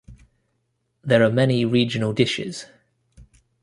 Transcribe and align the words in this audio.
There 1.03 1.21
are 1.23 1.29
many 1.29 1.63
regional 1.63 2.11
dishes. 2.11 2.65